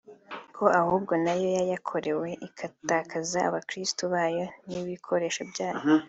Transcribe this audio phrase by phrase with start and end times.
[0.55, 5.85] ko ahubwo nayo yayakorewe itakaza abakristu bayo n’ibikoreshjo byabo